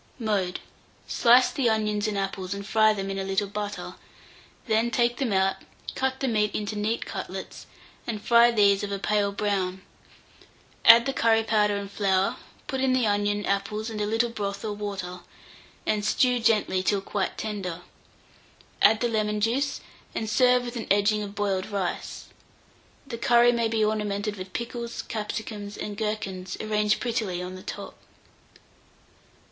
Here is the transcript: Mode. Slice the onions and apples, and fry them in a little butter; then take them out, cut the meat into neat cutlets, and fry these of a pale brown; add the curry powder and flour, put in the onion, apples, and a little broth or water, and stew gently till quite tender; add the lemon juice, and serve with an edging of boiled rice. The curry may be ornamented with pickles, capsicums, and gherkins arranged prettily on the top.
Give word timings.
Mode. 0.17 0.59
Slice 1.07 1.51
the 1.51 1.69
onions 1.69 2.07
and 2.07 2.17
apples, 2.17 2.55
and 2.55 2.65
fry 2.65 2.91
them 2.91 3.11
in 3.11 3.19
a 3.19 3.23
little 3.23 3.45
butter; 3.45 3.93
then 4.65 4.89
take 4.89 5.17
them 5.17 5.31
out, 5.31 5.57
cut 5.93 6.19
the 6.21 6.27
meat 6.27 6.55
into 6.55 6.75
neat 6.75 7.05
cutlets, 7.05 7.67
and 8.07 8.19
fry 8.19 8.49
these 8.49 8.83
of 8.83 8.91
a 8.91 8.97
pale 8.97 9.31
brown; 9.31 9.83
add 10.85 11.05
the 11.05 11.13
curry 11.13 11.43
powder 11.43 11.75
and 11.77 11.91
flour, 11.91 12.37
put 12.65 12.81
in 12.81 12.93
the 12.93 13.05
onion, 13.05 13.45
apples, 13.45 13.91
and 13.91 14.01
a 14.01 14.07
little 14.07 14.31
broth 14.31 14.65
or 14.65 14.73
water, 14.73 15.19
and 15.85 16.03
stew 16.03 16.39
gently 16.39 16.81
till 16.81 17.01
quite 17.01 17.37
tender; 17.37 17.81
add 18.81 19.01
the 19.01 19.07
lemon 19.07 19.39
juice, 19.39 19.81
and 20.15 20.27
serve 20.31 20.65
with 20.65 20.75
an 20.77 20.87
edging 20.89 21.21
of 21.21 21.35
boiled 21.35 21.67
rice. 21.67 22.25
The 23.05 23.19
curry 23.19 23.51
may 23.51 23.67
be 23.67 23.85
ornamented 23.85 24.35
with 24.35 24.51
pickles, 24.53 25.03
capsicums, 25.03 25.77
and 25.77 25.95
gherkins 25.95 26.57
arranged 26.59 26.99
prettily 26.99 27.39
on 27.39 27.53
the 27.53 27.61
top. 27.61 27.95